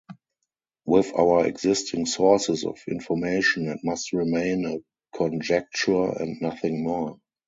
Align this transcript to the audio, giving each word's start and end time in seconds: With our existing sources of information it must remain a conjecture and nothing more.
With 0.87 1.11
our 1.15 1.45
existing 1.45 2.07
sources 2.07 2.65
of 2.65 2.79
information 2.87 3.67
it 3.67 3.81
must 3.83 4.13
remain 4.13 4.65
a 4.65 4.79
conjecture 5.15 6.09
and 6.17 6.41
nothing 6.41 6.83
more. 6.83 7.19